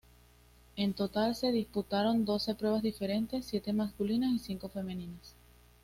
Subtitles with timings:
[0.77, 5.35] En total se disputaron doce pruebas diferentes, siete masculinas y cinco femeninas.